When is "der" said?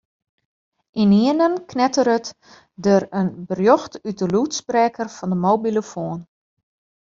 2.87-3.01